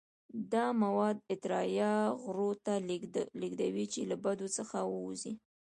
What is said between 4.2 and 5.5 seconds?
بدن څخه ووځي.